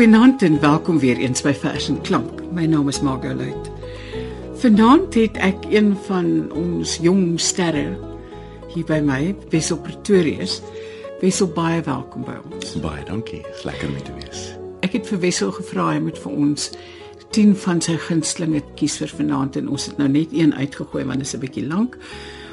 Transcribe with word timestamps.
Goeienaand 0.00 0.42
en 0.42 0.60
welkom 0.60 0.98
weer 0.98 1.16
eens 1.16 1.42
by 1.44 1.52
Vers 1.52 1.88
en 1.88 1.98
Klank. 2.00 2.38
My 2.56 2.64
naam 2.64 2.86
is 2.88 3.02
Margot 3.04 3.36
Luit. 3.36 3.66
Vanaand 4.56 5.14
het 5.14 5.36
ek 5.36 5.66
een 5.68 5.90
van 6.06 6.30
ons 6.56 6.94
jong 7.04 7.34
sterre 7.36 7.98
hier 8.72 8.86
by 8.88 9.02
my, 9.04 9.34
Wessel 9.52 9.76
Pretorius. 9.76 10.62
Wessel 11.20 11.52
baie 11.52 11.82
welkom 11.84 12.24
by 12.24 12.38
ons. 12.48 12.72
Baie 12.80 13.04
dankie. 13.04 13.42
Dis 13.50 13.68
lekker 13.68 13.92
om 13.92 14.00
te 14.00 14.16
wees. 14.22 14.46
Ek 14.80 14.96
het 14.96 15.12
vir 15.12 15.20
Wessel 15.26 15.52
gevra 15.58 15.90
hy 15.90 16.00
moet 16.08 16.24
vir 16.24 16.40
ons 16.46 16.70
10 17.36 17.52
van 17.66 17.84
sy 17.84 18.00
gunstelinge 18.08 18.64
kies 18.80 18.96
vir 19.04 19.12
vanaand 19.20 19.60
en 19.60 19.68
ons 19.68 19.88
het 19.92 20.00
nou 20.00 20.08
net 20.08 20.32
een 20.32 20.56
uitgegooi 20.56 21.04
want 21.04 21.20
dit 21.20 21.28
is 21.28 21.36
'n 21.36 21.44
bietjie 21.44 21.68
lank. 21.68 22.00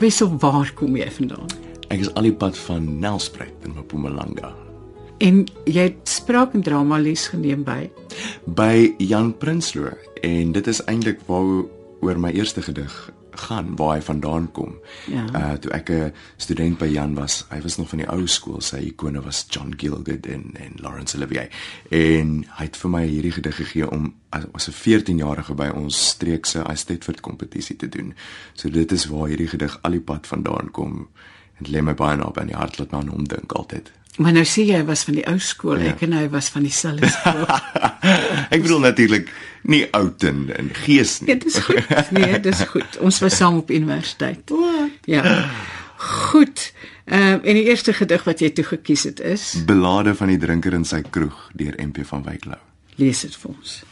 Wessel, 0.03 0.35
waar 0.43 0.67
kom 0.75 0.99
jy 0.99 1.07
vandaan? 1.07 1.47
Ek 1.87 1.99
is 1.99 2.13
al 2.13 2.27
die 2.27 2.35
pad 2.35 2.57
van 2.57 2.99
Nelspruit 2.99 3.55
in 3.63 3.71
Mpumalanga 3.79 4.66
En 5.17 5.45
jy 5.65 5.87
het 5.89 6.09
spraak 6.09 6.53
en 6.53 6.61
drama 6.61 6.99
les 7.01 7.27
geneem 7.27 7.63
by 7.65 7.89
by 8.45 8.93
Jan 8.97 9.33
Prinsloo 9.37 9.93
en 10.21 10.51
dit 10.51 10.67
is 10.67 10.81
eintlik 10.85 11.19
waaroor 11.25 12.19
my 12.21 12.31
eerste 12.31 12.61
gedig 12.61 12.93
gaan 13.37 13.75
waar 13.75 13.95
hy 13.95 14.01
vandaan 14.01 14.51
kom. 14.51 14.77
Ja. 15.05 15.25
Uh 15.33 15.53
toe 15.61 15.71
ek 15.71 15.89
'n 15.89 16.13
student 16.37 16.77
by 16.77 16.85
Jan 16.85 17.13
was, 17.13 17.45
hy 17.49 17.61
was 17.61 17.77
nog 17.77 17.89
van 17.89 17.97
die 17.97 18.09
ou 18.09 18.27
skool, 18.27 18.61
sy 18.61 18.77
ikone 18.77 19.21
was 19.21 19.45
John 19.49 19.73
Gielgud 19.77 20.25
en 20.25 20.53
en 20.53 20.73
Laurence 20.75 21.17
Olivier. 21.17 21.49
En 21.89 22.45
hy 22.49 22.63
het 22.63 22.77
vir 22.77 22.89
my 22.89 23.05
hierdie 23.05 23.31
gedig 23.31 23.55
gegee 23.55 23.89
om 23.89 24.13
as, 24.29 24.43
as 24.53 24.67
'n 24.67 24.73
14-jarige 24.73 25.53
by 25.53 25.67
ons 25.67 26.07
streekse 26.07 26.59
Eisteddford 26.59 27.21
kompetisie 27.21 27.75
te 27.75 27.89
doen. 27.89 28.13
So 28.53 28.69
dit 28.69 28.91
is 28.91 29.05
waar 29.05 29.27
hierdie 29.27 29.47
gedig 29.47 29.79
al 29.81 29.91
die 29.91 30.01
pad 30.01 30.27
vandaan 30.27 30.71
kom. 30.71 31.07
Dit 31.59 31.67
lê 31.67 31.81
my 31.81 31.93
baie 31.93 32.17
naby 32.17 32.39
aan 32.39 32.47
die 32.47 32.55
hart 32.55 32.77
laat 32.77 32.91
my 32.91 32.97
aan 32.97 33.07
hom 33.07 33.27
dink 33.27 33.51
altyd. 33.51 33.91
Maar 34.17 34.33
nou 34.33 34.43
sê 34.49 34.63
jy 34.65 34.79
was 34.87 35.03
van 35.05 35.13
die 35.13 35.25
ou 35.29 35.37
skool, 35.39 35.77
Ja. 35.79 35.91
ek 35.93 36.01
en 36.07 36.13
hy 36.17 36.23
was 36.33 36.47
van 36.49 36.63
dieselfde 36.65 37.09
skool. 37.17 37.45
ek 38.49 38.61
bedoel 38.63 38.79
natuurlik 38.79 39.29
nie 39.69 39.83
oud 39.93 40.23
in, 40.23 40.47
in 40.57 40.69
gees 40.73 41.19
nie. 41.21 41.29
Ja, 41.35 41.35
dis 41.43 41.57
goed. 41.59 42.11
Nee, 42.11 42.39
dis 42.39 42.61
goed. 42.71 42.97
Ons 43.03 43.19
was 43.21 43.35
saam 43.37 43.57
op 43.61 43.69
universiteit. 43.71 44.51
Ja. 45.05 45.49
Goed. 45.97 46.71
Ehm 47.05 47.21
uh, 47.23 47.33
en 47.49 47.55
die 47.55 47.63
eerste 47.69 47.93
gedig 47.93 48.23
wat 48.27 48.39
jy 48.43 48.49
toe 48.51 48.65
gekies 48.67 49.03
het 49.07 49.19
is, 49.19 49.43
Belade 49.65 50.15
van 50.15 50.27
die 50.27 50.37
drinker 50.37 50.73
in 50.75 50.83
sy 50.85 51.01
kroeg 51.01 51.37
deur 51.55 51.77
MP 51.79 52.01
van 52.05 52.23
Wyklou. 52.25 52.57
lees 52.97 53.21
dit 53.21 53.35
vir 53.35 53.51
ons. 53.53 53.83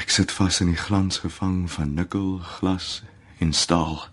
Ek 0.00 0.10
sit 0.12 0.30
vas 0.32 0.60
in 0.60 0.66
die 0.70 0.76
glans 0.80 1.18
gevang 1.24 1.64
van 1.70 1.94
nikkel, 1.94 2.38
glas 2.60 3.02
en 3.40 3.52
staal. 3.52 4.06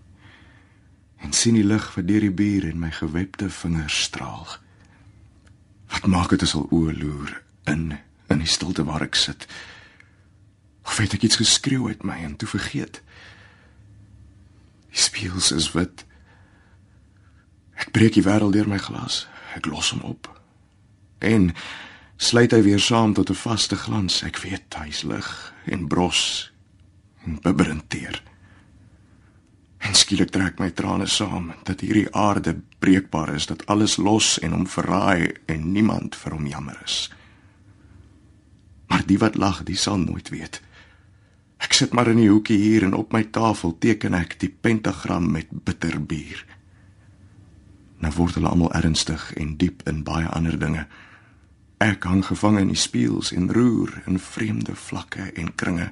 En 1.23 1.31
sien 1.33 1.53
die 1.55 1.63
lig 1.63 1.85
wat 1.95 2.07
deur 2.07 2.19
die 2.25 2.31
bier 2.31 2.65
in 2.67 2.79
my 2.79 2.89
gewebde 2.91 3.49
vingers 3.49 4.01
straal. 4.03 4.47
Wat 5.87 6.05
maak 6.05 6.29
dit 6.29 6.41
as 6.41 6.55
al 6.55 6.67
oë 6.71 6.97
loer 6.97 7.41
in 7.63 7.97
in 8.27 8.41
die 8.43 8.49
stilte 8.49 8.83
waar 8.83 9.05
ek 9.05 9.15
sit? 9.15 9.47
Of 10.87 10.97
het 10.97 11.13
ek 11.15 11.23
iets 11.27 11.39
geskreeu 11.39 11.87
uit 11.87 12.03
my 12.03 12.17
en 12.23 12.35
toe 12.35 12.47
vergeet? 12.47 13.01
Die 14.91 14.99
spieëls 14.99 15.51
is 15.55 15.71
wit. 15.71 16.03
Ek 17.77 17.91
breek 17.95 18.17
die 18.17 18.25
wêreld 18.25 18.55
deur 18.55 18.67
my 18.67 18.79
glas. 18.81 19.27
Ek 19.55 19.67
los 19.69 19.91
hom 19.95 20.03
op. 20.07 20.27
En 21.23 21.53
sluit 22.17 22.51
hy 22.51 22.61
weer 22.65 22.81
saam 22.81 23.13
tot 23.13 23.29
'n 23.29 23.41
vaste 23.43 23.75
glans. 23.75 24.23
Ek 24.23 24.37
weet 24.43 24.73
hy's 24.73 25.03
lig 25.03 25.53
en 25.65 25.87
bros 25.87 26.51
en 27.25 27.39
bibberend 27.41 27.89
teer. 27.89 28.21
En 29.77 29.93
skielik 29.93 30.31
trek 30.33 30.59
my 30.59 30.69
trane 30.73 31.05
saam 31.07 31.51
dat 31.63 31.81
hierdie 31.85 32.07
aarde 32.15 32.55
breekbaar 32.79 33.35
is, 33.35 33.45
dat 33.45 33.65
alles 33.65 33.97
los 33.97 34.39
en 34.39 34.51
hom 34.51 34.67
verraai 34.67 35.33
en 35.45 35.71
niemand 35.71 36.15
vir 36.15 36.33
hom 36.33 36.47
jammer 36.47 36.79
is. 36.83 37.07
Maar 38.87 39.05
die 39.05 39.19
wat 39.21 39.35
lag, 39.35 39.63
die 39.63 39.77
sal 39.77 39.99
nooit 39.99 40.29
weet. 40.29 40.61
Ek 41.57 41.73
sit 41.73 41.93
maar 41.93 42.09
in 42.09 42.21
die 42.21 42.29
hoekie 42.29 42.57
hier 42.57 42.85
en 42.85 42.93
op 42.93 43.13
my 43.13 43.23
tafel 43.33 43.75
teken 43.81 44.15
ek 44.17 44.37
die 44.41 44.49
pentagram 44.49 45.31
met 45.33 45.49
bitter 45.51 45.97
bier. 46.01 46.43
Nou 48.01 48.11
word 48.13 48.37
hulle 48.37 48.49
almal 48.49 48.73
ernstig 48.77 49.31
en 49.41 49.55
diep 49.57 49.81
in 49.89 50.03
baie 50.05 50.27
ander 50.29 50.57
dinge. 50.59 50.85
Ek 51.81 52.05
hang 52.09 52.23
gevang 52.25 52.59
in 52.61 52.69
die 52.73 52.79
spieëls 52.79 53.33
en 53.33 53.49
roer 53.53 54.03
in 54.05 54.21
vreemde 54.21 54.75
vlakke 54.77 55.31
en 55.33 55.49
kringe. 55.55 55.91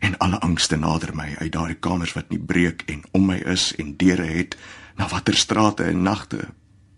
En 0.00 0.16
alle 0.18 0.40
angste 0.40 0.76
nader 0.76 1.14
my 1.14 1.34
uit 1.38 1.52
daardie 1.52 1.76
kamers 1.76 2.12
wat 2.16 2.28
nie 2.32 2.40
breek 2.40 2.82
en 2.88 3.02
om 3.12 3.26
my 3.30 3.36
is 3.52 3.70
en 3.76 3.96
deure 3.96 4.26
het 4.26 4.56
na 4.96 5.08
watter 5.08 5.36
strate 5.36 5.84
en 5.84 6.02
nagte 6.02 6.48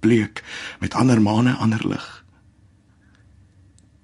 bleek 0.01 0.43
met 0.81 0.95
ander 0.95 1.23
maane 1.23 1.55
ander 1.55 1.83
lig. 1.89 2.25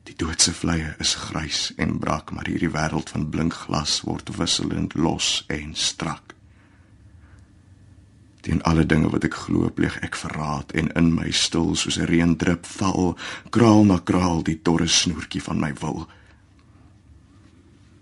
Die 0.07 0.17
doodse 0.17 0.55
vleie 0.55 0.95
is 1.03 1.15
grys 1.15 1.73
en 1.77 1.99
brak, 1.99 2.31
maar 2.33 2.47
hierdie 2.49 2.71
wêreld 2.75 3.11
van 3.15 3.29
blink 3.31 3.55
glas 3.67 4.01
word 4.07 4.31
wisselend 4.37 4.95
los 4.95 5.45
en 5.53 5.75
strak. 5.75 6.35
Teen 8.47 8.63
alle 8.63 8.87
dinge 8.87 9.11
wat 9.13 9.27
ek 9.27 9.37
glo, 9.45 9.69
pleeg 9.75 9.99
ek 10.07 10.17
verraad 10.17 10.73
en 10.79 10.89
in 10.97 11.11
my 11.15 11.31
stil 11.35 11.75
soos 11.77 11.99
'n 11.99 12.09
reendrup 12.09 12.67
val, 12.79 13.19
kraal 13.51 13.85
na 13.85 13.99
kraal 13.99 14.43
die 14.43 14.61
dorre 14.63 14.89
snoertjie 14.89 15.43
van 15.43 15.61
my 15.61 15.75
wil. 15.83 16.07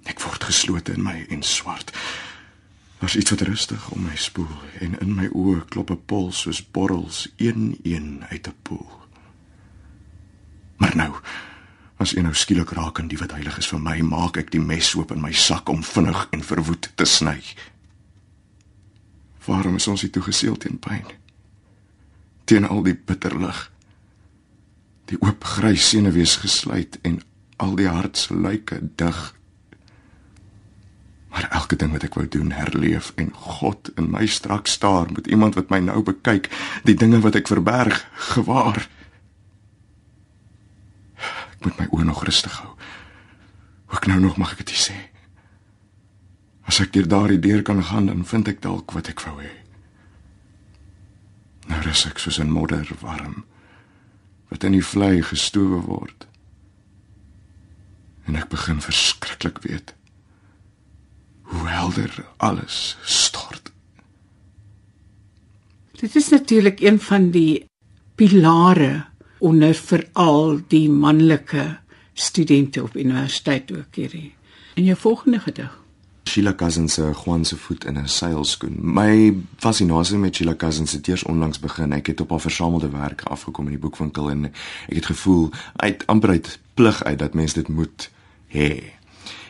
Ek 0.06 0.20
word 0.22 0.46
geslote 0.46 0.94
in 0.94 1.02
my 1.02 1.26
en 1.30 1.42
swart. 1.42 1.92
Daar's 2.98 3.16
iets 3.16 3.30
wat 3.30 3.40
rustig 3.40 3.90
om 3.90 4.06
my 4.06 4.16
spoel 4.16 4.54
en 4.80 4.98
in 5.00 5.14
my 5.14 5.28
oë 5.28 5.66
klop 5.68 5.90
'n 5.90 6.04
pols 6.06 6.40
soos 6.40 6.62
borrels 6.70 7.28
een-een 7.36 8.24
uit 8.30 8.48
'n 8.48 8.54
poel. 8.62 8.88
Maar 10.76 10.96
nou, 10.96 11.12
as 11.96 12.16
een 12.16 12.22
nou 12.22 12.34
skielik 12.34 12.70
raak 12.70 12.98
en 12.98 13.08
die 13.08 13.18
wat 13.18 13.32
heilig 13.32 13.58
is 13.58 13.68
vir 13.68 13.80
my, 13.80 14.00
maak 14.00 14.36
ek 14.36 14.50
die 14.50 14.60
mes 14.60 14.94
oop 14.94 15.12
in 15.12 15.20
my 15.20 15.32
sak 15.32 15.68
om 15.68 15.84
vinnig 15.84 16.26
en 16.30 16.44
verwoed 16.44 16.90
te 16.94 17.04
sny. 17.04 17.40
Waarom 19.46 19.76
is 19.76 19.86
ons 19.88 20.00
hier 20.00 20.10
toegeseel 20.10 20.56
teen 20.56 20.78
pyn? 20.78 21.04
Teen 22.44 22.66
al 22.68 22.82
die 22.82 22.94
bitter 22.94 23.40
lig. 23.40 23.72
Die 25.04 25.18
oop 25.20 25.44
grys 25.44 25.88
senuwees 25.88 26.36
gesluit 26.36 26.98
en 27.02 27.22
al 27.56 27.76
die 27.78 27.88
hartsluike 27.88 28.80
dig. 28.96 29.34
Elke 31.66 31.80
ding 31.82 31.90
wat 31.90 32.04
ek 32.06 32.14
wou 32.14 32.28
doen, 32.30 32.52
herleef 32.54 33.08
en 33.18 33.32
God 33.34 33.88
in 33.98 34.06
my 34.12 34.22
strak 34.30 34.68
staar 34.70 35.08
met 35.10 35.26
iemand 35.26 35.56
wat 35.58 35.72
my 35.74 35.80
nou 35.82 35.98
bekyk, 36.06 36.46
die 36.86 36.94
dinge 36.94 37.18
wat 37.24 37.34
ek 37.34 37.50
verberg, 37.50 38.04
gewaar. 38.36 38.84
Ek 41.18 41.66
moet 41.66 41.80
my 41.80 41.88
oë 41.90 42.06
nog 42.06 42.22
rustig 42.22 42.54
hou. 42.60 42.76
Ook 43.90 44.06
nou 44.06 44.20
nog 44.22 44.38
mag 44.38 44.54
ek 44.54 44.62
dit 44.62 44.78
sê. 44.78 44.94
As 46.70 46.78
ek 46.78 46.94
deur 46.94 47.10
daardie 47.10 47.42
deur 47.42 47.66
kan 47.66 47.82
gaan, 47.82 48.06
dan 48.14 48.22
vind 48.22 48.52
ek 48.54 48.62
dalk 48.62 48.94
wat 48.94 49.10
ek 49.10 49.26
wou 49.26 49.34
hê. 49.42 49.50
Nou 51.66 51.82
rus 51.82 52.06
ek 52.06 52.22
soos 52.22 52.38
'n 52.38 52.54
modder 52.54 52.86
warm 53.02 53.42
wat 54.54 54.62
in 54.62 54.78
die 54.78 54.86
vlei 54.86 55.18
gestowe 55.18 55.82
word. 55.82 56.30
En 58.30 58.36
ek 58.38 58.54
begin 58.54 58.78
verskriklik 58.78 59.66
weet 59.66 59.95
hoe 61.46 61.68
helder 61.68 62.24
alles 62.36 62.96
stort. 63.02 63.72
Dit 65.96 66.16
is 66.16 66.28
natuurlik 66.28 66.80
een 66.80 67.00
van 67.00 67.30
die 67.30 67.64
pilare 68.14 69.04
onder 69.38 69.74
veral 69.74 70.60
die 70.68 70.90
manlike 70.90 71.78
studente 72.12 72.82
op 72.82 72.96
universiteit 72.96 73.72
ook 73.72 73.94
hierdie. 73.94 74.34
En 74.74 74.84
jou 74.84 74.96
volgende 74.98 75.40
gedig. 75.40 75.84
Sheila 76.28 76.54
Cousins 76.54 76.94
se 76.94 77.12
Juan 77.24 77.44
se 77.44 77.56
voet 77.56 77.84
in 77.84 77.98
'n 77.98 78.08
seilskoen. 78.08 78.76
My 78.80 79.36
fascinasie 79.56 80.18
met 80.18 80.34
Sheila 80.34 80.54
Cousins 80.54 80.92
het 80.92 81.08
eers 81.08 81.22
onlangs 81.22 81.60
begin. 81.60 81.92
Ek 81.92 82.06
het 82.06 82.20
op 82.20 82.30
haar 82.30 82.40
versamelde 82.40 82.88
werke 82.88 83.24
afgekom 83.24 83.64
in 83.64 83.70
die 83.70 83.80
boekwinkel 83.80 84.30
en 84.30 84.44
ek 84.44 84.94
het 84.94 85.06
gevoel 85.06 85.50
uit 85.76 86.06
amper 86.06 86.28
uit 86.28 86.58
plig 86.74 87.04
uit 87.04 87.18
dat 87.18 87.34
mens 87.34 87.52
dit 87.52 87.68
moet 87.68 88.10
hê. 88.48 88.95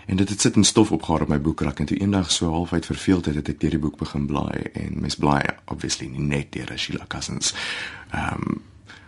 En 0.07 0.17
dit 0.17 0.29
het 0.29 0.41
sit 0.41 0.57
in 0.57 0.65
stof 0.65 0.93
opgehaal 0.93 1.21
op 1.21 1.29
my 1.29 1.41
boekrak 1.41 1.79
en 1.79 1.87
toe 1.87 1.99
eendag 1.99 2.31
so 2.31 2.51
halfuit 2.51 2.87
verveeld 2.87 3.25
het, 3.27 3.35
het 3.35 3.49
ek 3.49 3.61
deur 3.61 3.75
die 3.75 3.83
boek 3.83 3.99
begin 3.99 4.27
blaai 4.27 4.71
en 4.73 5.01
mens 5.01 5.19
blaai 5.19 5.43
obviously 5.65 6.07
nie 6.07 6.23
net 6.23 6.53
deur 6.55 6.73
Sheila 6.79 7.07
Cousins 7.09 7.55
ehm 8.11 8.47
um, 8.47 8.63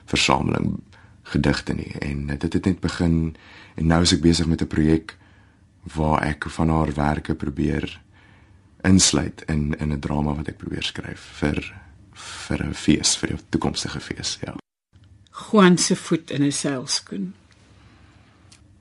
versameling 0.09 0.79
gedigte 1.23 1.75
nie 1.77 1.93
en 2.01 2.27
dit 2.27 2.53
het 2.53 2.65
net 2.65 2.81
begin 2.81 3.37
en 3.77 3.87
nou 3.87 4.03
is 4.03 4.13
ek 4.17 4.25
besig 4.25 4.47
met 4.49 4.63
'n 4.63 4.67
projek 4.67 5.17
waar 5.95 6.23
ek 6.23 6.49
van 6.51 6.69
haar 6.69 6.95
werke 6.95 7.35
probeer 7.35 8.01
insluit 8.83 9.43
in 9.47 9.75
in 9.79 9.93
'n 9.93 10.01
drama 10.01 10.35
wat 10.35 10.49
ek 10.49 10.57
probeer 10.57 10.83
skryf 10.83 11.21
vir 11.41 11.75
vir 12.19 12.65
'n 12.65 12.75
fees, 12.75 13.17
vir 13.17 13.33
'n 13.33 13.41
toekomstige 13.51 14.01
fees, 14.01 14.39
ja. 14.41 14.55
Juan 15.31 15.79
se 15.79 15.97
voet 15.97 16.31
in 16.31 16.43
'n 16.43 16.53
seilskoen. 16.53 17.35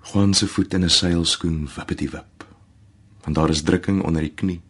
Juan 0.08 0.34
se 0.34 0.48
voet 0.48 0.74
in 0.74 0.84
'n 0.84 0.90
seilskoen 0.90 1.70
wippety 1.76 2.10
wip. 2.10 2.46
Want 3.22 3.36
daar 3.36 3.50
is 3.50 3.62
drukking 3.62 4.04
onder 4.04 4.22
die 4.22 4.34
knie, 4.36 4.62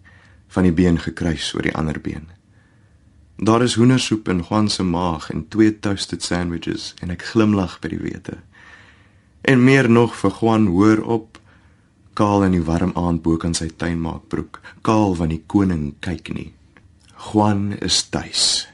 van 0.48 0.63
die 0.63 0.72
been 0.72 1.00
gekruis 1.00 1.54
oor 1.54 1.62
die 1.62 1.75
ander 1.75 2.01
been. 2.01 2.28
Daar 3.36 3.62
is 3.62 3.74
hoendersoep 3.74 4.30
in 4.30 4.44
Juan 4.50 4.69
se 4.69 4.84
maag 4.84 5.30
en 5.30 5.48
twee 5.48 5.80
toasted 5.80 6.24
sandwiches 6.24 6.94
en 7.01 7.10
ek 7.10 7.22
glimlag 7.22 7.80
by 7.80 7.88
die 7.88 8.00
wete. 8.00 8.38
En 9.42 9.63
meer 9.63 9.89
nog 9.89 10.16
vir 10.16 10.31
Juan 10.31 10.66
hoor 10.66 11.01
op 11.04 11.40
kaal 12.13 12.44
in 12.44 12.51
die 12.51 12.63
warm 12.63 12.92
aand 12.95 13.22
bo 13.22 13.38
kan 13.38 13.54
sy 13.54 13.69
tuin 13.69 14.01
maak 14.01 14.28
broek. 14.28 14.62
Kaal 14.81 15.13
van 15.16 15.30
die 15.30 15.44
koning 15.45 15.94
kyk 16.00 16.33
nie. 16.33 16.54
Juan 17.31 17.74
is 17.74 18.10
tuis. 18.10 18.68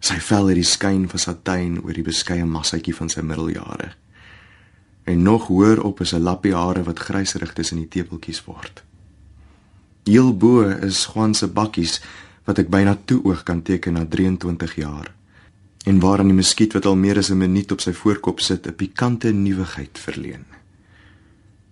Sy 0.00 0.20
vel 0.20 0.46
het 0.46 0.54
die 0.54 0.64
skyn 0.64 1.08
van 1.08 1.18
satijn 1.18 1.82
oor 1.82 1.92
die 1.92 2.04
beskeie 2.04 2.44
massaatjie 2.44 2.94
van 2.94 3.08
sy 3.08 3.20
middeljare. 3.20 3.94
En 5.06 5.22
nog 5.22 5.46
hoor 5.46 5.78
op 5.78 6.00
is 6.00 6.12
'n 6.12 6.26
lappie 6.26 6.54
hare 6.54 6.82
wat 6.82 6.98
gryserig 6.98 7.52
tussen 7.52 7.76
die 7.76 7.88
tepeltjies 7.88 8.44
word. 8.44 8.82
Heel 10.04 10.36
bo 10.36 10.60
is 10.60 11.08
Juan 11.14 11.34
se 11.34 11.46
bakkies 11.46 12.00
wat 12.44 12.58
ek 12.58 12.68
byna 12.68 12.98
toe 13.04 13.22
oog 13.24 13.42
kan 13.42 13.62
teken 13.62 13.92
na 13.92 14.06
23 14.06 14.74
jaar. 14.74 15.14
En 15.84 16.00
waaraan 16.00 16.26
die 16.26 16.34
muskiet 16.34 16.72
wat 16.72 16.86
al 16.86 16.96
meer 16.96 17.18
as 17.18 17.30
'n 17.30 17.38
minuut 17.38 17.72
op 17.72 17.80
sy 17.80 17.92
voorkop 17.92 18.40
sit 18.40 18.66
'n 18.66 18.74
pikante 18.74 19.32
nuwigheid 19.32 19.98
verleen. 19.98 20.44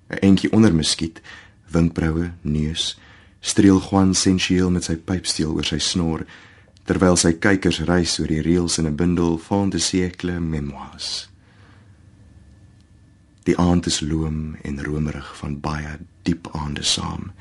'n 0.09 0.19
Entjie 0.21 0.53
onder 0.53 0.75
muskiet, 0.75 1.21
winkbroue, 1.71 2.33
neus, 2.41 2.99
streel 3.41 3.81
Juan 3.81 4.15
sensueel 4.15 4.71
met 4.71 4.85
sy 4.85 4.97
pypsteel 4.97 5.53
oor 5.53 5.65
sy 5.65 5.79
snor 5.79 6.27
terwyl 6.85 7.17
sy 7.17 7.33
kykers 7.33 7.81
reis 7.81 8.19
oor 8.21 8.27
die 8.27 8.43
reëls 8.43 8.79
in 8.79 8.87
'n 8.87 8.97
bundel 8.97 9.39
fantasieekle 9.39 10.41
memoirs. 10.41 11.34
Die 13.45 13.59
aand 13.59 13.87
is 13.87 14.01
loom 14.01 14.57
en 14.63 14.85
romerig 14.85 15.37
van 15.37 15.61
baie 15.61 15.99
diep 16.23 16.49
aande 16.53 16.83
saam 16.83 17.33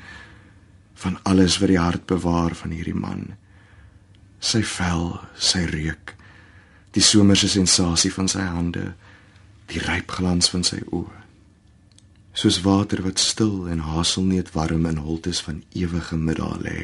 van 1.04 1.18
alles 1.22 1.58
wat 1.58 1.68
die 1.68 1.78
hart 1.78 2.06
bewaar 2.06 2.54
van 2.54 2.70
hierdie 2.70 2.94
man. 2.96 3.34
Sy 4.38 4.62
vel, 4.64 5.18
sy 5.36 5.64
reuk, 5.68 6.14
die 6.94 7.02
somerse 7.02 7.48
sensasie 7.50 8.12
van 8.14 8.30
sy 8.30 8.44
hande, 8.46 8.92
die 9.72 9.82
ryp 9.82 10.14
glans 10.16 10.48
van 10.52 10.64
sy 10.64 10.80
oë. 10.94 11.22
Soos 12.34 12.60
water 12.64 13.02
wat 13.04 13.22
stil 13.22 13.68
en 13.70 13.84
haselneet 13.86 14.54
warm 14.54 14.86
in 14.90 15.02
holtes 15.02 15.42
van 15.46 15.62
ewige 15.74 16.16
middag 16.16 16.56
lê. 16.62 16.78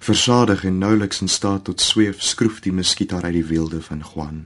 Versadig 0.00 0.64
en 0.64 0.80
nouliks 0.80 1.20
in 1.20 1.28
staat 1.28 1.66
tot 1.68 1.84
sweef 1.84 2.22
skroef 2.24 2.62
die 2.64 2.72
muskiet 2.74 3.12
haar 3.14 3.28
uit 3.28 3.38
die 3.42 3.46
weelde 3.52 3.82
van 3.82 4.00
Juan. 4.00 4.40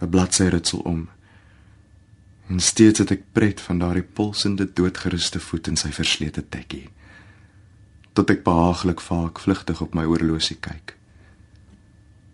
'n 0.00 0.08
Bladsy 0.08 0.46
ritsel 0.48 0.78
om. 0.78 1.08
En 2.48 2.60
steeds 2.60 2.98
het 2.98 3.10
ek 3.12 3.26
pret 3.36 3.60
van 3.60 3.78
daardie 3.82 4.02
pulsende 4.02 4.64
doodgeruste 4.72 5.40
voet 5.40 5.68
in 5.68 5.76
sy 5.76 5.90
verslete 5.92 6.44
tekkie. 6.48 6.88
Tot 8.16 8.30
ek 8.32 8.44
behaaglik 8.46 9.02
vaak 9.04 9.40
vlugtig 9.44 9.82
op 9.84 9.94
my 9.94 10.06
oorlosie 10.08 10.56
kyk. 10.56 10.96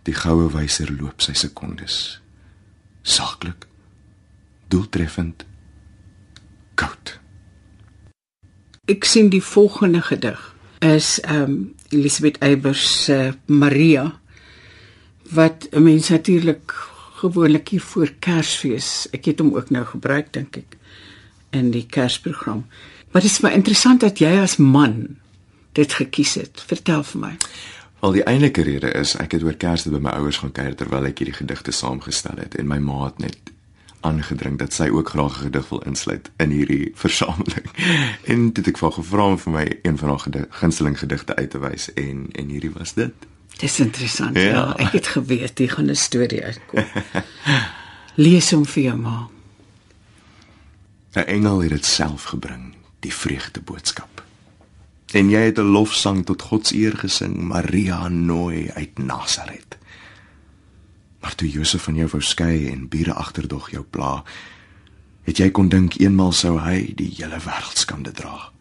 Die 0.06 0.14
goue 0.14 0.46
wyser 0.52 0.92
loop 0.92 1.24
sy 1.24 1.34
sekondes. 1.34 2.20
Saaklik. 3.02 3.66
Doeltreffend. 4.70 5.44
Koud. 6.78 7.18
Ek 8.90 9.06
sien 9.08 9.30
die 9.32 9.42
volgende 9.42 10.02
gedig 10.04 10.40
is 10.84 11.16
ehm 11.24 11.42
um, 11.42 11.74
Elisabeth 11.94 12.40
Eybers 12.42 13.04
se 13.04 13.16
uh, 13.28 13.32
Maria 13.46 14.20
wat 15.30 15.68
'n 15.70 15.82
mens 15.82 16.08
natuurlik 16.08 16.74
gewoonlik 17.20 17.70
voor 17.78 18.12
Kersfees. 18.18 19.06
Ek 19.14 19.24
het 19.30 19.38
hom 19.38 19.54
ook 19.54 19.70
nou 19.70 19.84
gebruik 19.86 20.32
dink 20.32 20.56
ek 20.56 20.76
in 21.54 21.70
die 21.70 21.86
Kersprogram. 21.86 22.64
Maar 23.10 23.22
dit 23.22 23.30
is 23.30 23.40
maar 23.40 23.54
interessant 23.54 24.00
dat 24.00 24.18
jy 24.18 24.32
as 24.42 24.56
man 24.56 25.16
dit 25.72 25.92
gekies 25.92 26.34
het. 26.34 26.62
Vertel 26.66 27.02
vir 27.02 27.20
my. 27.20 27.32
Wel 28.00 28.18
die 28.18 28.26
enige 28.28 28.62
rede 28.62 28.90
is 28.92 29.14
ek 29.16 29.38
het 29.38 29.42
oor 29.46 29.54
Kersfees 29.54 29.94
by 29.94 30.02
my 30.02 30.14
ouers 30.18 30.42
gaan 30.42 30.52
kuier 30.52 30.74
terwyl 30.76 31.06
ek 31.08 31.22
hierdie 31.22 31.38
gedigte 31.38 31.72
saamgestel 31.72 32.42
het 32.42 32.58
en 32.58 32.68
my 32.68 32.80
ma 32.82 33.04
het 33.06 33.22
net 33.22 33.52
aangedring 34.04 34.58
dat 34.60 34.74
sy 34.76 34.90
ook 34.92 35.14
graag 35.14 35.38
'n 35.38 35.42
gedig 35.46 35.68
wil 35.68 35.80
insluit 35.88 36.30
in 36.36 36.50
hierdie 36.50 36.92
versameling. 37.04 37.70
En 38.24 38.52
dit 38.52 38.66
ek 38.68 38.78
vir 38.78 38.92
gevra 38.92 39.26
om 39.26 39.38
vir 39.38 39.52
my 39.52 39.66
een 39.82 39.98
van 39.98 40.08
haar 40.08 40.46
gunsteling 40.50 40.98
gedigte 40.98 41.36
uit 41.36 41.50
te 41.50 41.58
wys 41.58 41.92
en 41.94 42.28
en 42.32 42.48
hierdie 42.48 42.74
was 42.74 42.94
dit. 42.94 43.14
Dis 43.58 43.80
interessant. 43.80 44.36
Ja. 44.36 44.42
ja, 44.42 44.64
ek 44.76 44.92
het 44.92 45.06
geweet 45.06 45.58
jy 45.58 45.68
gaan 45.68 45.90
'n 45.90 45.96
storie 45.96 46.44
uitkom. 46.44 46.84
Lees 48.14 48.50
hom 48.50 48.66
vir 48.66 48.82
jou 48.82 48.96
ma. 48.96 49.28
'n 51.14 51.26
Engel 51.26 51.62
het 51.62 51.70
dit 51.70 51.84
self 51.84 52.22
gebring, 52.24 52.74
die 53.00 53.14
vreugde 53.14 53.60
boodskap. 53.60 54.22
En 55.12 55.30
jy 55.30 55.40
het 55.40 55.58
'n 55.58 55.70
lofsang 55.70 56.24
tot 56.24 56.42
God 56.42 56.66
se 56.66 56.76
eer 56.76 56.96
gesing, 56.96 57.36
Maria 57.42 58.08
nooi 58.08 58.70
uit 58.74 58.98
Nasaret. 58.98 59.78
Maar 61.20 61.34
toe 61.34 61.50
Josef 61.50 61.82
van 61.82 61.94
jou 61.94 62.08
wou 62.08 62.22
skei 62.22 62.68
en 62.68 62.88
bure 62.88 63.12
agterdog 63.12 63.70
jou 63.70 63.84
pla, 63.90 64.24
het 65.22 65.36
jy 65.36 65.50
kon 65.50 65.68
dink 65.68 65.94
eenmal 65.94 66.32
sou 66.32 66.58
hy 66.60 66.92
die 66.94 67.14
hele 67.16 67.38
wêreld 67.38 67.78
skande 67.78 68.12
dra. 68.12 68.52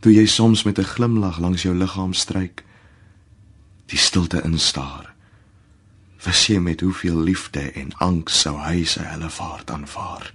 Toe 0.00 0.12
jy 0.12 0.26
soms 0.26 0.62
met 0.62 0.78
'n 0.78 0.84
glimlag 0.84 1.38
langs 1.38 1.62
jou 1.62 1.74
liggaam 1.74 2.12
stryk, 2.12 2.64
die 3.86 3.98
stilte 3.98 4.42
instaar. 4.44 5.12
Jy 6.24 6.58
met 6.58 6.80
hoeveel 6.80 7.20
liefde 7.20 7.60
en 7.76 7.92
angs 8.00 8.40
sou 8.40 8.56
hy 8.56 8.84
sy 8.88 9.04
hele 9.04 9.28
vaart 9.28 9.70
aanvaar. 9.70 10.30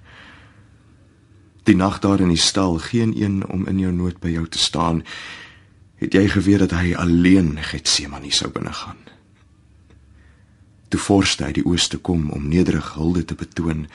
Die 1.65 1.75
nag 1.75 1.99
daar 1.99 2.21
in 2.21 2.29
die 2.29 2.37
stal, 2.37 2.77
geen 2.77 3.13
een 3.17 3.41
om 3.47 3.65
in 3.67 3.79
jou 3.79 3.91
nood 3.93 4.19
by 4.21 4.29
jou 4.29 4.45
te 4.47 4.57
staan, 4.57 5.01
het 5.99 6.13
jy 6.13 6.27
geweet 6.29 6.63
dat 6.67 6.77
hy 6.77 6.93
alleen 6.95 7.57
Getsemane 7.57 8.31
sou 8.31 8.51
binne 8.53 8.73
gaan. 8.73 9.01
Toe 10.89 10.99
forste 10.99 11.45
hy 11.45 11.51
die 11.59 11.65
ooste 11.65 11.97
kom 11.97 12.29
om 12.33 12.47
nederig 12.49 12.93
hulde 12.93 13.25
te 13.25 13.37
betoon, 13.37 13.85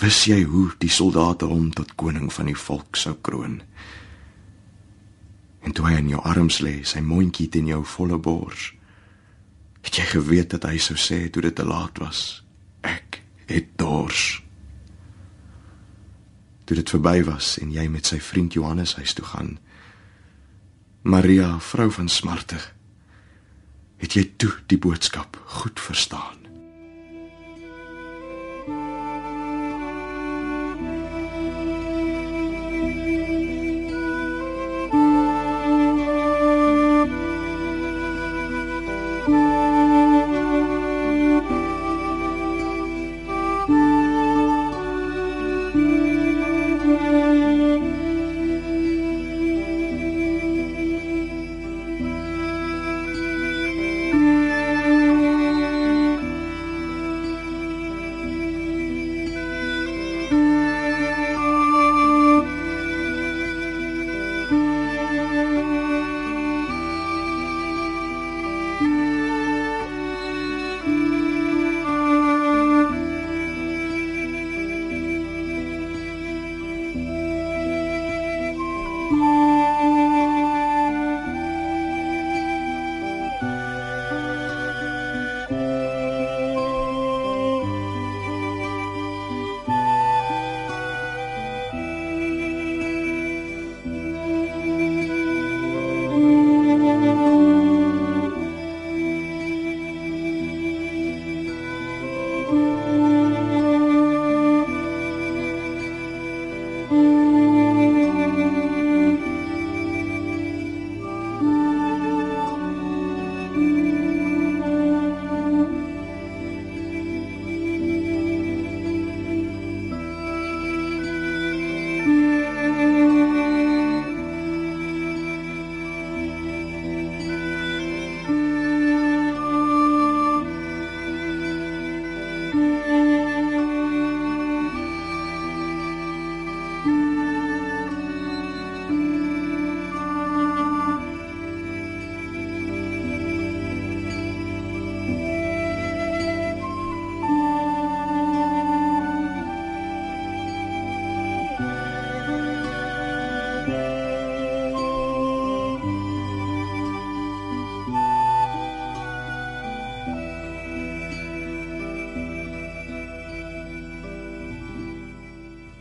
wys 0.00 0.24
jy 0.28 0.42
hoe 0.48 0.70
die 0.80 0.92
soldate 0.92 1.48
hom 1.48 1.70
tot 1.76 1.94
koning 2.00 2.32
van 2.32 2.48
die 2.48 2.56
volk 2.56 2.96
sou 2.96 3.14
kroon. 3.20 3.60
En 5.60 5.72
toe 5.76 5.86
hy 5.86 5.96
in 6.00 6.12
jou 6.12 6.20
arms 6.24 6.60
lê, 6.64 6.80
sy 6.84 7.02
mondjie 7.04 7.48
teen 7.52 7.68
jou 7.68 7.82
volle 7.96 8.18
bors, 8.18 8.70
het 9.84 9.96
jy 9.96 10.06
geweet 10.14 10.54
dat 10.54 10.66
hy 10.68 10.78
sou 10.80 10.96
sê 10.96 11.26
toe 11.32 11.44
dit 11.44 11.56
te 11.56 11.66
laat 11.66 12.00
was, 12.00 12.42
ek 12.86 13.20
het 13.50 13.72
dors. 13.80 14.40
Toe 16.64 16.76
dit 16.78 16.92
verby 16.96 17.20
was 17.28 17.56
en 17.60 17.72
jy 17.74 17.86
met 17.92 18.08
sy 18.08 18.20
vriend 18.22 18.56
Johannes 18.56 18.96
huis 19.00 19.16
toe 19.16 19.26
gaan, 19.32 19.56
Maria, 21.02 21.54
vrou 21.64 21.88
van 21.96 22.08
smarte, 22.12 22.58
het 24.00 24.16
jy 24.16 24.26
toe 24.36 24.52
die 24.68 24.78
boodskap 24.80 25.38
goed 25.60 25.80
verstaan. 25.80 26.39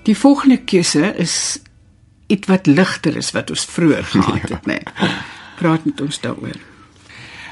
Die 0.10 0.18
volgende 0.18 0.58
keuse 0.58 1.14
is 1.22 1.60
iets 2.28 2.48
wat 2.50 2.66
ligter 2.66 3.18
is 3.18 3.30
wat 3.36 3.52
ons 3.54 3.66
vroeër 3.70 4.04
gehad 4.10 4.50
het, 4.54 4.66
né? 4.66 4.80
Nee. 4.82 5.10
Praat 5.60 5.86
met 5.86 6.02
ons 6.02 6.18
daaroor. 6.24 6.58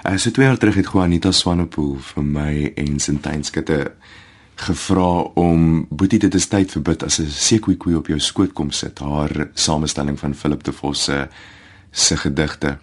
Uh, 0.07 0.15
so 0.17 0.31
twee 0.31 0.47
jaar 0.47 0.57
terug 0.57 0.79
het 0.79 0.89
Juanita 0.89 1.31
Swanepoel 1.31 1.97
vir 2.13 2.25
my 2.25 2.71
en 2.79 2.97
Sintyn 3.03 3.43
Skutte 3.45 3.91
gevra 4.57 5.27
om 5.37 5.85
Boetie 5.89 6.21
dit 6.23 6.33
is 6.33 6.49
tyd 6.49 6.73
vir 6.73 6.85
bid 6.89 7.05
as 7.05 7.19
'n 7.21 7.29
sekoekoe 7.29 7.97
op 7.97 8.07
jou 8.07 8.19
skoot 8.19 8.53
kom 8.53 8.71
sit. 8.71 8.99
Haar 8.99 9.49
samestelling 9.53 10.17
van 10.19 10.33
Philip 10.33 10.63
de 10.63 10.73
Vos 10.73 11.03
se 11.03 11.27
se 11.91 12.17
gedigte 12.17 12.77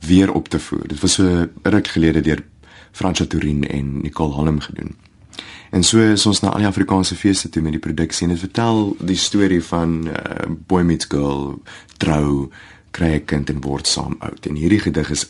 weer 0.00 0.32
op 0.32 0.48
te 0.48 0.58
voer. 0.58 0.88
Dit 0.88 1.00
was 1.00 1.12
so 1.12 1.48
ruk 1.62 1.86
gelede 1.88 2.20
deur 2.20 2.44
Fransja 2.92 3.24
Turin 3.26 3.64
en 3.68 4.00
Nicole 4.02 4.34
Hallam 4.34 4.60
gedoen. 4.60 5.07
En 5.70 5.84
so 5.84 6.00
is 6.00 6.26
ons 6.26 6.40
na 6.40 6.48
al 6.48 6.64
die 6.64 6.70
Afrikaanse 6.70 7.16
feeste 7.16 7.48
toe 7.52 7.62
met 7.62 7.76
die 7.76 7.82
produksie 7.82 8.26
en 8.26 8.32
dit 8.32 8.40
vertel 8.40 8.96
die 9.04 9.18
storie 9.20 9.60
van 9.64 10.08
uh, 10.08 10.48
boy 10.70 10.82
meets 10.82 11.10
girl, 11.12 11.60
trou, 12.00 12.48
kry 12.90 13.18
'n 13.18 13.24
kind 13.24 13.50
en 13.50 13.60
word 13.60 13.86
saam 13.86 14.16
oud. 14.18 14.46
En 14.46 14.54
hierdie 14.54 14.80
gedig 14.80 15.10
is 15.10 15.28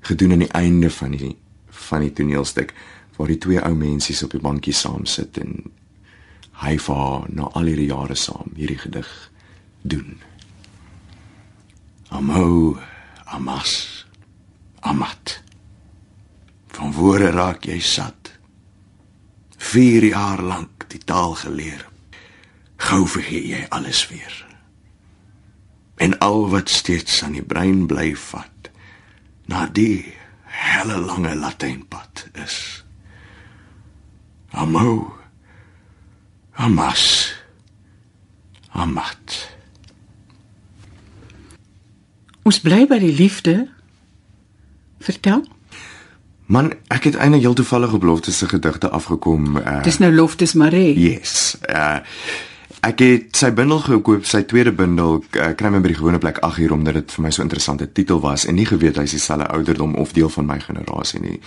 gedoen 0.00 0.32
aan 0.32 0.44
die 0.46 0.54
einde 0.56 0.90
van 0.90 1.10
die 1.10 1.36
van 1.68 2.00
die 2.00 2.12
toneelstuk 2.12 2.72
waar 3.16 3.28
die 3.28 3.38
twee 3.38 3.60
ou 3.60 3.74
mensies 3.74 4.22
op 4.22 4.30
die 4.30 4.40
bankie 4.40 4.72
saam 4.72 5.04
sit 5.06 5.38
en 5.38 5.70
hy 6.64 6.76
vir 6.78 7.26
na 7.34 7.50
al 7.54 7.68
hierdie 7.70 7.90
jare 7.90 8.14
saam 8.14 8.54
hierdie 8.56 8.78
gedig 8.78 9.10
doen. 9.82 10.16
Amo, 12.08 12.78
amas, 13.24 14.06
amat. 14.80 15.42
Van 16.74 16.92
woorde 16.92 17.30
raak 17.34 17.66
jy 17.66 17.80
sat. 17.80 18.23
4 19.74 20.04
jaar 20.04 20.42
lank 20.42 20.84
die 20.92 21.00
taal 21.02 21.34
geleer. 21.34 21.82
Gou 22.76 23.06
vergeet 23.10 23.46
jy 23.48 23.62
alles 23.74 24.04
weer. 24.06 24.34
En 25.98 26.18
al 26.22 26.44
wat 26.52 26.70
steeds 26.70 27.22
aan 27.26 27.34
die 27.34 27.42
brein 27.42 27.86
bly 27.90 28.12
vat, 28.28 28.70
na 29.50 29.66
die 29.66 30.14
helle 30.46 31.00
lange 31.02 31.34
latynpad 31.34 32.28
is. 32.44 32.84
Amo. 34.54 35.10
Amas. 36.54 37.34
Amat. 38.70 39.40
Ons 42.46 42.62
bly 42.62 42.84
by 42.86 43.00
die 43.02 43.14
liefde. 43.14 43.56
Vertel. 45.02 45.42
Man, 46.46 46.72
ek 46.92 47.04
het 47.08 47.14
eintlik 47.16 47.42
heel 47.42 47.54
toevallig 47.54 47.92
op 47.92 48.02
Loftus 48.02 48.38
se 48.38 48.48
gedigte 48.48 48.88
afgekom. 48.88 49.56
Uh, 49.56 49.82
Dis 49.82 49.98
nou 49.98 50.12
Loftus 50.12 50.52
Maree. 50.52 50.92
Yes. 51.00 51.56
Uh 51.68 51.98
ek 52.84 52.98
het 53.00 53.38
sy 53.38 53.48
bundel 53.56 53.78
gekoop, 53.80 54.26
sy 54.28 54.42
tweede 54.44 54.68
bundel, 54.76 55.22
uh, 55.40 55.46
kry 55.56 55.70
my 55.72 55.78
by 55.80 55.88
die 55.88 55.96
gewone 55.96 56.18
plek 56.20 56.36
8 56.44 56.58
uur 56.66 56.74
omdat 56.74 56.98
dit 56.98 57.14
vir 57.16 57.22
my 57.24 57.30
so 57.32 57.40
'n 57.40 57.48
interessante 57.48 57.86
titel 57.92 58.20
was 58.20 58.44
en 58.44 58.54
nie 58.54 58.66
geweet 58.68 59.00
hy's 59.00 59.14
dieselfde 59.16 59.46
ouderdom 59.46 59.94
of 59.94 60.12
deel 60.12 60.28
van 60.28 60.46
my 60.46 60.60
generasie 60.60 61.20
nie. 61.20 61.40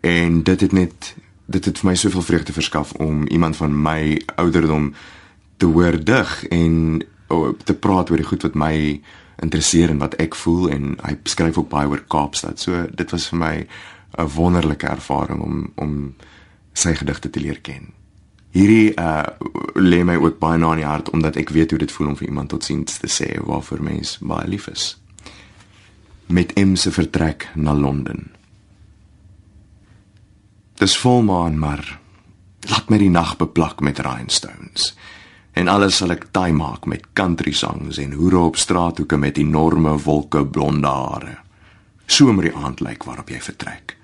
En 0.00 0.42
dit 0.42 0.60
het 0.60 0.72
net 0.72 1.14
dit 1.46 1.64
het 1.64 1.78
vir 1.78 1.90
my 1.90 1.94
soveel 1.94 2.22
vreugde 2.22 2.52
verskaf 2.52 2.92
om 2.92 3.26
iemand 3.26 3.56
van 3.56 3.82
my 3.82 4.22
ouderdom 4.36 4.94
te 5.56 5.66
hoor 5.66 6.04
dig 6.04 6.46
en 6.46 7.02
oh, 7.26 7.48
te 7.64 7.74
praat 7.74 8.10
oor 8.10 8.16
die 8.16 8.26
goed 8.26 8.42
wat 8.42 8.54
my 8.54 9.00
interesseer 9.42 9.90
en 9.90 9.98
wat 9.98 10.14
ek 10.14 10.34
voel 10.34 10.70
en 10.70 10.96
hy 11.02 11.16
skryf 11.24 11.58
ook 11.58 11.68
baie 11.68 11.88
oor 11.88 12.04
Kaapstad. 12.08 12.60
So 12.60 12.86
dit 12.94 13.10
was 13.10 13.28
vir 13.28 13.38
my 13.38 13.66
'n 14.16 14.28
wonderlike 14.34 14.86
ervaring 14.86 15.40
om 15.40 15.72
om 15.74 16.14
sy 16.72 16.94
gedigte 16.94 17.30
te 17.30 17.40
leer 17.40 17.60
ken. 17.60 17.92
Hierdie 18.50 18.94
uh 18.96 19.24
lê 19.76 20.04
my 20.04 20.16
ook 20.16 20.38
baie 20.40 20.58
na 20.58 20.70
in 20.72 20.80
die 20.80 20.88
hart 20.88 21.10
omdat 21.12 21.36
ek 21.36 21.52
weet 21.52 21.70
hoe 21.70 21.78
dit 21.78 21.92
voel 21.92 22.08
om 22.08 22.16
vir 22.16 22.28
iemand 22.28 22.48
totsiens 22.48 22.98
te 22.98 23.08
sê 23.08 23.36
waarvoor 23.44 23.82
mens 23.82 24.18
baie 24.20 24.48
lief 24.48 24.68
is. 24.72 24.96
Met 26.26 26.54
M 26.56 26.74
se 26.74 26.90
vertrek 26.90 27.48
na 27.54 27.74
Londen. 27.74 28.30
Dis 30.74 30.96
volmaan 30.98 31.58
maar 31.58 31.98
laat 32.70 32.88
my 32.88 32.98
die 32.98 33.10
nag 33.10 33.36
beplak 33.36 33.80
met 33.80 33.98
rhinestones. 33.98 34.94
En 35.56 35.68
alles 35.68 35.96
sal 35.96 36.12
ek 36.12 36.28
taai 36.36 36.52
maak 36.52 36.84
met 36.86 37.12
country 37.16 37.52
songs 37.52 37.98
en 37.98 38.12
hoere 38.12 38.38
op 38.38 38.56
straathoeke 38.56 39.16
met 39.16 39.38
enorme 39.38 39.98
wolke 40.04 40.44
blonde 40.46 40.88
hare. 40.88 41.36
Somer 42.06 42.48
die 42.48 42.56
aand 42.56 42.80
lyk 42.80 43.04
waarop 43.04 43.30
jy 43.32 43.40
vertrek. 43.40 43.95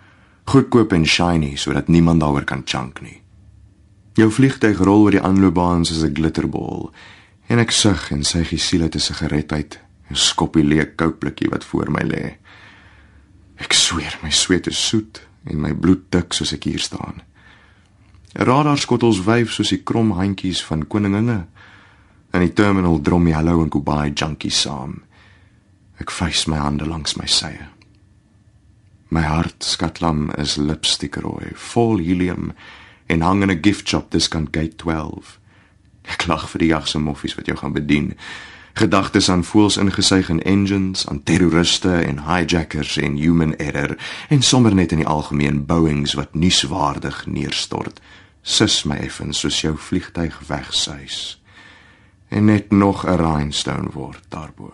Goedkoop 0.45 0.93
en 0.93 1.07
shiny 1.07 1.57
sodat 1.57 1.89
niemand 1.89 2.21
daaroor 2.21 2.45
kan 2.45 2.63
chunk 2.65 3.01
nie. 3.01 3.23
Jou 4.19 4.29
vliegtyg 4.31 4.81
rol 4.83 5.07
oor 5.07 5.15
die 5.15 5.23
aanloopbaan 5.23 5.85
soos 5.85 6.03
'n 6.03 6.15
glitterbol 6.15 6.93
en 7.49 7.59
ek 7.59 7.71
sug 7.71 8.11
en 8.11 8.25
sy 8.25 8.45
gesiele 8.45 8.89
te 8.89 8.99
sigaret 8.99 9.53
uit 9.53 9.79
en 10.09 10.17
skop 10.17 10.55
die 10.55 10.65
leek 10.65 10.97
kouplikkie 10.97 11.49
wat 11.51 11.65
voor 11.65 11.91
my 11.91 12.03
lê. 12.03 12.37
Ek 13.57 13.73
sweer 13.73 14.19
my 14.23 14.31
sweet 14.31 14.67
is 14.67 14.89
soet 14.89 15.23
en 15.45 15.61
my 15.61 15.75
bloed 15.75 16.11
dik 16.11 16.33
soos 16.33 16.53
ek 16.53 16.65
hier 16.65 16.83
staan. 16.83 17.23
Radar 18.35 18.79
skottels 18.79 19.21
wyf 19.25 19.53
soos 19.53 19.69
die 19.69 19.83
krom 19.83 20.13
handjies 20.17 20.63
van 20.65 20.87
koninginne. 20.87 21.47
In 22.33 22.41
die 22.41 22.53
terminal 22.53 23.01
drom 23.01 23.25
die 23.29 23.35
hallo 23.37 23.63
en 23.63 23.71
goodbye 23.71 24.13
junkies 24.15 24.63
saam. 24.65 25.03
Ek 26.01 26.11
vys 26.11 26.47
my 26.49 26.57
hande 26.57 26.89
langs 26.89 27.17
my 27.17 27.27
sye. 27.27 27.72
My 29.13 29.21
hart 29.21 29.65
skatlam 29.65 30.31
is 30.41 30.57
lipstick 30.57 31.19
rooi, 31.21 31.51
vol 31.53 31.99
helium 32.01 32.55
en 33.07 33.21
hang 33.21 33.43
in 33.43 33.51
'n 33.51 33.61
gift 33.61 33.89
shop 33.89 34.11
dis 34.11 34.29
kan 34.29 34.49
gate 34.51 34.77
12. 34.77 35.39
Ek 36.03 36.27
lag 36.27 36.49
vir 36.51 36.59
die 36.59 36.69
jagse 36.69 36.99
moffies 36.99 37.35
wat 37.35 37.47
jou 37.47 37.57
gaan 37.57 37.73
bedien. 37.73 38.17
Gedagtes 38.73 39.29
aan 39.29 39.45
voels 39.45 39.77
ingesuig 39.77 40.29
in 40.29 40.43
engines, 40.43 41.07
aan 41.09 41.23
terroriste 41.23 41.93
en 41.93 42.25
hijackers 42.25 42.97
en 42.97 43.17
human 43.17 43.57
error 43.57 43.97
en 44.29 44.43
sommer 44.43 44.75
net 44.75 44.93
in 44.93 44.99
die 44.99 45.07
algemeen 45.07 45.67
bouings 45.67 46.13
wat 46.15 46.35
nuuswaardig 46.35 47.27
neerstort 47.27 48.01
sus 48.43 48.85
my 48.85 48.97
effens 48.97 49.39
soos 49.39 49.61
jou 49.61 49.77
vliegtyg 49.77 50.41
wegsuis 50.47 51.43
en 52.29 52.45
net 52.45 52.71
nog 52.71 53.05
'n 53.07 53.17
rhinestone 53.17 53.91
word 53.93 54.25
daarbo. 54.29 54.73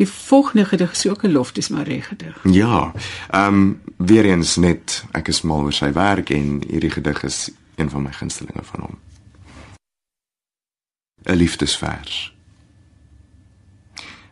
Die 0.00 0.08
volgende 0.08 0.64
gedig 0.64 0.92
is 0.92 1.08
ook 1.08 1.22
'n 1.22 1.32
loftes 1.32 1.68
maar 1.68 1.84
reg 1.84 2.08
gedig. 2.08 2.40
Ja, 2.42 2.92
ehm 3.30 3.54
um, 3.54 3.82
weer 3.96 4.24
eens 4.24 4.56
net 4.56 5.04
ek 5.10 5.28
is 5.28 5.42
mal 5.42 5.60
oor 5.60 5.72
sy 5.72 5.92
werk 5.92 6.30
en 6.30 6.62
hierdie 6.68 6.90
gedig 6.90 7.22
is 7.22 7.50
een 7.74 7.90
van 7.90 8.02
my 8.02 8.12
gunstelinge 8.12 8.64
van 8.64 8.80
hom. 8.80 8.98
'n 11.22 11.36
Liefdesvers 11.36 12.34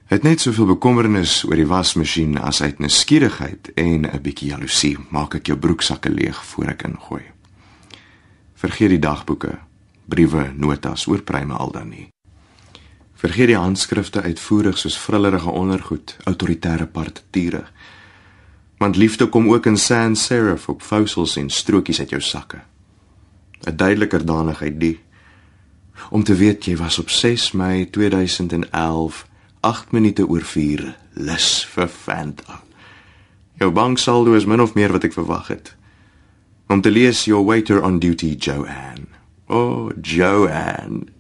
het 0.05 0.23
net 0.23 0.41
soveel 0.41 0.67
bekommernis 0.67 1.45
oor 1.45 1.57
die 1.57 1.67
wasmasjien 1.67 2.39
as 2.39 2.63
uit 2.63 2.79
nuuskierigheid 2.79 3.73
en 3.75 4.09
'n 4.09 4.23
bietjie 4.23 4.49
jaloesie 4.49 4.97
maak 5.11 5.35
ek 5.35 5.47
jou 5.47 5.59
broeksakke 5.59 6.11
leeg 6.11 6.45
voor 6.45 6.65
ek 6.65 6.83
ingooi. 6.83 7.25
Vergeet 8.55 8.89
die 8.89 8.99
dagboeke, 8.99 9.59
briewe, 10.05 10.53
notas 10.57 11.07
oor 11.07 11.23
pryme 11.23 11.55
al 11.55 11.71
dan 11.71 11.89
nie. 11.89 12.09
Vergeet 13.19 13.51
die 13.51 13.59
handskrifte 13.59 14.23
uitvoerig 14.23 14.79
soos 14.79 14.99
vrillerige 14.99 15.51
ondergoed, 15.51 16.17
autoritaire 16.25 16.87
partiture. 16.87 17.65
Want 18.79 18.97
liefde 18.97 19.27
kom 19.27 19.49
ook 19.51 19.67
in 19.67 19.77
sans 19.77 20.25
serif 20.25 20.69
op 20.69 20.83
fousels 20.83 21.37
en 21.37 21.51
strokies 21.51 21.99
uit 21.99 22.11
jou 22.11 22.23
sakke. 22.23 22.61
'n 23.67 23.77
Duideliker 23.77 24.27
danigheid 24.27 24.81
die 24.81 25.01
om 26.11 26.23
te 26.25 26.35
weet 26.35 26.65
jy 26.65 26.77
was 26.77 26.99
op 26.99 27.11
6 27.11 27.53
Mei 27.53 27.91
2011 27.91 29.27
8 29.61 29.93
minute 29.93 30.29
oor 30.29 30.43
4 30.43 30.97
lus 31.13 31.67
vir 31.75 31.89
Fanta. 31.89 32.63
Jou 33.59 33.71
banksaldo 33.71 34.33
is 34.33 34.47
min 34.47 34.61
of 34.61 34.75
meer 34.75 34.93
wat 34.93 35.05
ek 35.05 35.13
verwag 35.13 35.49
het. 35.49 35.75
Om 36.69 36.81
te 36.81 36.91
lees 36.91 37.25
your 37.25 37.45
waiter 37.45 37.83
on 37.83 37.99
duty 37.99 38.37
Joanne. 38.39 39.09
O, 39.49 39.59
oh, 39.59 39.91
Joanne. 40.03 41.18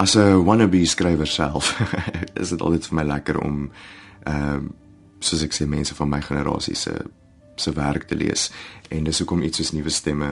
As 0.07 0.15
'n 0.15 0.43
wannabe 0.45 0.85
skrywer 0.85 1.27
self, 1.27 1.81
is 2.41 2.49
dit 2.49 2.61
altyd 2.61 2.85
vir 2.87 2.95
my 2.95 3.03
lekker 3.03 3.37
om 3.43 3.55
ehm 4.23 4.55
uh, 4.55 4.69
soos 5.19 5.41
ek 5.43 5.55
sê 5.55 5.65
mense 5.67 5.95
van 5.97 6.07
my 6.09 6.21
generasie 6.23 6.75
se 6.79 6.93
se 7.59 7.71
werk 7.75 8.05
te 8.07 8.15
lees 8.15 8.45
en 8.87 9.03
dis 9.03 9.19
hoekom 9.19 9.41
iets 9.43 9.59
soos 9.59 9.71
nuwe 9.75 9.91
stemme 9.91 10.29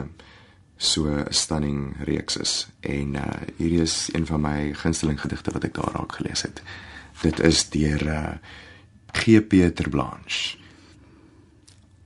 so 0.77 1.11
'n 1.11 1.25
stunning 1.29 1.95
reeks 2.07 2.37
is. 2.37 2.53
En 2.79 3.15
uh 3.15 3.41
hierdie 3.57 3.81
is 3.81 4.09
een 4.13 4.25
van 4.25 4.41
my 4.41 4.73
gunsteling 4.73 5.19
gedigte 5.21 5.51
wat 5.51 5.63
ek 5.63 5.73
daar 5.73 5.91
raak 5.91 6.15
gelees 6.15 6.41
het. 6.47 6.61
Dit 7.21 7.39
is 7.39 7.69
deur 7.69 8.07
uh 8.07 8.37
G.P. 9.11 9.75
Ter 9.75 9.89
Blanche. 9.89 10.55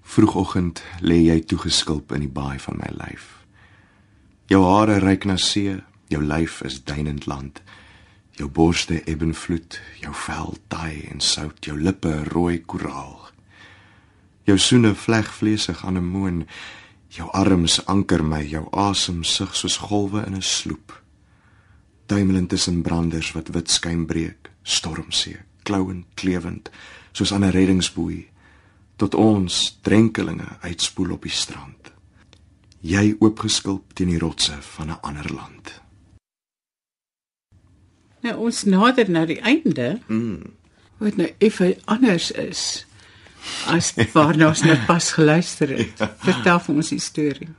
Vroegoggend 0.02 0.82
lê 1.02 1.22
jy 1.30 1.40
toegeskulp 1.42 2.12
in 2.12 2.26
die 2.26 2.34
baai 2.34 2.60
van 2.60 2.82
my 2.82 2.90
lyf. 2.98 3.46
Jou 4.46 4.66
hare 4.66 4.98
reik 4.98 5.26
na 5.26 5.38
see, 5.38 5.78
jou 6.10 6.22
lyf 6.24 6.62
is 6.66 6.82
duinend 6.84 7.26
land. 7.26 7.62
Jou 8.38 8.50
borste 8.50 9.02
ebbenvloed, 9.10 9.80
jou 10.02 10.14
vel 10.26 10.56
taai 10.68 11.06
en 11.12 11.22
sout, 11.22 11.60
jou 11.66 11.78
lippe 11.78 12.12
rooi 12.32 12.62
koraal. 12.66 13.30
Jou 14.48 14.58
soene 14.58 14.96
vleg 14.96 15.30
vleesig 15.40 15.86
aan 15.86 15.98
'n 15.98 16.12
moon, 16.12 16.48
jou 17.08 17.30
arms 17.32 17.86
anker 17.86 18.24
my, 18.24 18.42
jou 18.42 18.68
asem 18.72 19.24
sug 19.24 19.56
soos 19.56 19.78
golwe 19.78 20.26
in 20.26 20.36
'n 20.36 20.42
sloep. 20.42 21.04
Tuimelend 22.06 22.50
tussen 22.50 22.82
branders 22.82 23.32
wat 23.32 23.48
wit 23.48 23.70
skyn 23.70 24.06
breek, 24.06 24.50
stormsee, 24.64 25.38
klouend, 25.64 26.06
klewend, 26.14 26.70
soos 27.12 27.34
aan 27.34 27.44
'n 27.44 27.52
reddingsboei, 27.52 28.28
tot 28.96 29.16
ons 29.16 29.80
drenkelinge 29.82 30.58
uitspoel 30.62 31.12
op 31.12 31.22
die 31.22 31.32
strand 31.32 31.80
jy 32.80 33.18
oopgeskulp 33.20 33.94
teen 33.94 34.14
die 34.14 34.20
rotse 34.20 34.56
van 34.62 34.90
'n 34.90 35.00
ander 35.02 35.34
land. 35.34 35.82
Nou 38.22 38.36
ons 38.50 38.64
nader 38.64 39.10
na 39.10 39.26
die 39.26 39.40
einde. 39.42 40.00
Mm. 40.08 40.54
Wat 41.00 41.16
nou 41.16 41.30
effe 41.38 41.78
anders 41.86 42.32
is 42.32 42.86
as 43.72 43.94
waarna 44.14 44.50
ons 44.52 44.62
net 44.68 44.86
pas 44.88 45.12
geluister 45.16 45.72
het. 45.78 45.96
Ja. 46.00 46.12
Vertel 46.24 46.60
vir 46.66 46.76
ons 46.76 46.92
die 46.94 47.02
storie. 47.04 47.50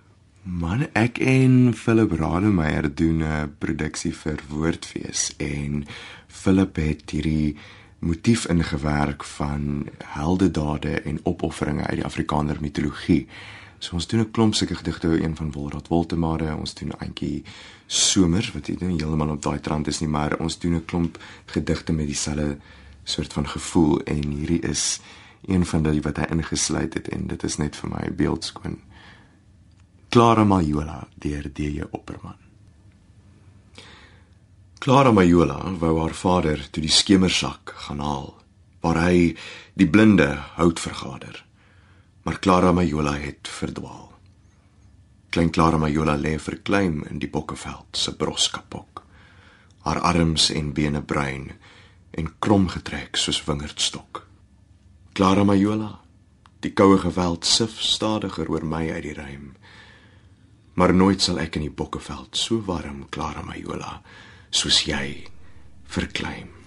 Man, 0.43 0.87
ek 0.97 1.21
en 1.25 1.75
Philip 1.77 2.13
Rademeier 2.21 2.89
doen 2.95 3.23
'n 3.25 3.55
produksie 3.59 4.13
vir 4.13 4.41
Woordfees 4.49 5.35
en 5.37 5.85
Philip 6.29 6.77
het 6.77 7.11
hierdie 7.11 7.57
motief 8.01 8.47
ingewerk 8.49 9.25
van 9.25 9.89
heldedade 10.05 11.01
en 11.01 11.21
opofferinge 11.23 11.87
uit 11.87 12.01
die 12.01 12.05
Afrikaner 12.05 12.57
mitologie. 12.61 13.27
So 13.81 13.97
ons 13.97 14.07
doen 14.07 14.21
'n 14.21 14.31
klomp 14.31 14.55
sulke 14.55 14.75
gedigte 14.75 15.09
een 15.25 15.37
van 15.37 15.53
Wolrat 15.53 15.89
Woltemare, 15.89 16.57
ons 16.57 16.75
doen 16.75 16.89
'n 16.89 17.05
eentjie 17.05 17.43
somers 17.87 18.53
wat 18.53 18.69
nie 18.69 18.77
heeltemal 18.79 19.29
op 19.29 19.43
daai 19.43 19.61
trant 19.61 19.87
is 19.87 20.01
nie, 20.01 20.09
maar 20.09 20.39
ons 20.39 20.59
doen 20.59 20.75
'n 20.75 20.85
klomp 20.85 21.19
gedigte 21.47 21.93
met 21.93 22.07
dieselfde 22.07 22.59
soort 23.05 23.33
van 23.33 23.49
gevoel 23.49 24.01
en 24.01 24.31
hierdie 24.31 24.61
is 24.61 25.01
een 25.47 25.67
van 25.67 25.83
die 25.83 26.03
wat 26.03 26.17
hy 26.17 26.27
ingesluit 26.31 26.95
het 26.95 27.09
en 27.09 27.27
dit 27.27 27.43
is 27.43 27.57
net 27.57 27.77
vir 27.77 27.91
my 27.91 28.15
beeldskoon. 28.15 28.79
Clara 30.09 30.45
Majola 30.45 31.09
deur 31.15 31.51
DJ 31.53 31.83
Opperman. 31.91 32.37
Clara 34.79 35.11
Majola 35.11 35.73
wou 35.79 36.01
haar 36.01 36.15
vader 36.15 36.71
toe 36.71 36.83
die 36.83 36.93
skemersak 36.93 37.73
gaan 37.77 38.01
haal 38.01 38.35
waar 38.81 39.03
hy 39.03 39.37
die 39.75 39.89
blinde 39.89 40.35
hout 40.57 40.81
vergader 40.81 41.50
maar 42.23 42.39
Clara 42.39 42.73
Majola 42.73 43.17
het 43.19 43.49
verdwaal. 43.49 44.13
Klein 45.31 45.51
Clara 45.51 45.79
Majola 45.79 46.17
lê 46.17 46.39
verkleim 46.39 47.05
in 47.07 47.19
die 47.19 47.31
bokkeveld 47.31 47.97
se 47.97 48.17
broskapok. 48.17 49.05
Haar 49.87 50.01
arms 50.01 50.51
en 50.51 50.73
bene 50.73 51.03
bruin 51.03 51.53
en 52.11 52.33
krom 52.39 52.69
getrek 52.69 53.17
soos 53.17 53.45
wingerdstok. 53.45 54.27
Clara 55.13 55.45
Majola, 55.45 56.01
die 56.61 56.73
koue 56.73 56.99
geweld 56.99 57.47
sif 57.47 57.81
stadiger 57.81 58.51
oor 58.51 58.67
my 58.67 58.91
uit 58.91 59.03
die 59.07 59.15
ruim. 59.15 59.53
Maar 60.75 60.95
nooit 60.95 61.23
sal 61.23 61.41
ek 61.41 61.57
in 61.57 61.69
die 61.69 61.75
bokkeveld 61.75 62.37
so 62.37 62.61
warm 62.67 63.07
Clara 63.11 63.43
Majola 63.47 64.01
soos 64.51 64.85
jy 64.85 65.29
verkleim. 65.87 66.60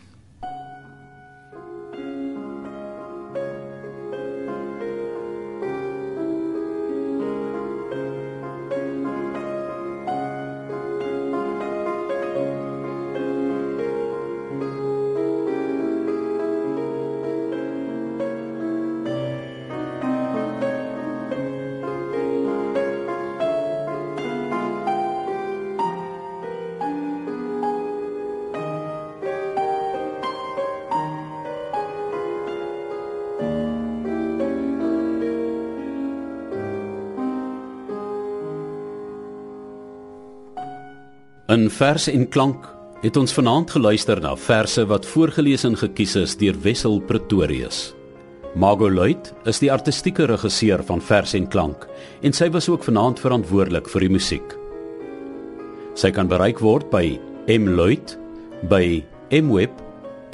In 41.54 41.68
vers 41.70 42.08
en 42.10 42.24
klank 42.34 42.64
het 43.04 43.18
ons 43.20 43.34
vanaand 43.36 43.70
geluister 43.76 44.18
na 44.24 44.32
verse 44.40 44.86
wat 44.90 45.06
voorgeles 45.06 45.64
en 45.68 45.76
gekies 45.78 46.16
is 46.18 46.34
deur 46.40 46.56
Wessel 46.64 46.96
Pretorius. 47.06 47.94
Margot 48.58 48.90
Luit 48.94 49.34
is 49.52 49.60
die 49.62 49.70
artistieke 49.70 50.26
regisseur 50.32 50.82
van 50.88 51.04
vers 51.04 51.36
en 51.38 51.46
klank 51.54 51.86
en 52.26 52.34
sy 52.34 52.50
was 52.56 52.70
ook 52.72 52.88
vanaand 52.88 53.22
verantwoordelik 53.22 53.92
vir 53.92 54.02
die 54.08 54.14
musiek. 54.16 54.50
Sy 56.00 56.10
kan 56.16 56.32
bereik 56.32 56.64
word 56.64 56.90
by 56.96 57.20
mluit 57.60 58.18
by 58.72 59.04
mweb.co.za. 59.30 60.34